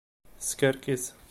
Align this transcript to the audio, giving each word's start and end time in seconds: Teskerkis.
Teskerkis. 0.39 1.13